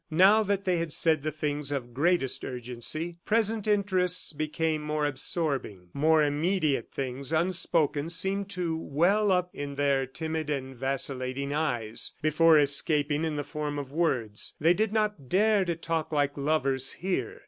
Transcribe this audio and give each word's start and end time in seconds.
Now 0.09 0.41
that 0.41 0.65
they 0.65 0.77
had 0.79 0.93
said 0.93 1.21
the 1.21 1.29
things 1.31 1.71
of 1.71 1.93
greatest 1.93 2.43
urgency, 2.43 3.17
present 3.23 3.67
interests 3.67 4.33
became 4.33 4.81
more 4.81 5.05
absorbing. 5.05 5.89
More 5.93 6.23
immediate 6.23 6.89
things, 6.91 7.31
unspoken, 7.31 8.09
seemed 8.09 8.49
to 8.49 8.75
well 8.75 9.31
up 9.31 9.51
in 9.53 9.75
their 9.75 10.07
timid 10.07 10.49
and 10.49 10.75
vacillating 10.75 11.53
eyes, 11.53 12.13
before 12.19 12.57
escaping 12.57 13.23
in 13.23 13.35
the 13.35 13.43
form 13.43 13.77
of 13.77 13.91
words. 13.91 14.55
They 14.59 14.73
did 14.73 14.91
not 14.91 15.29
dare 15.29 15.65
to 15.65 15.75
talk 15.75 16.11
like 16.11 16.35
lovers 16.35 16.93
here. 16.93 17.39